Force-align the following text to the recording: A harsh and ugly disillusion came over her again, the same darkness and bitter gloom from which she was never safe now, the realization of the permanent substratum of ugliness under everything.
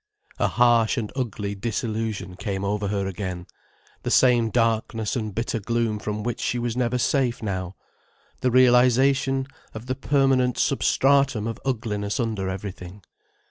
A 0.39 0.47
harsh 0.47 0.97
and 0.97 1.11
ugly 1.15 1.53
disillusion 1.53 2.35
came 2.35 2.63
over 2.65 2.87
her 2.87 3.05
again, 3.05 3.45
the 4.01 4.09
same 4.09 4.49
darkness 4.49 5.15
and 5.15 5.35
bitter 5.35 5.59
gloom 5.59 5.99
from 5.99 6.23
which 6.23 6.41
she 6.41 6.57
was 6.57 6.75
never 6.75 6.97
safe 6.97 7.43
now, 7.43 7.75
the 8.39 8.49
realization 8.49 9.45
of 9.75 9.85
the 9.85 9.93
permanent 9.93 10.57
substratum 10.57 11.45
of 11.45 11.59
ugliness 11.65 12.19
under 12.19 12.49
everything. 12.49 13.03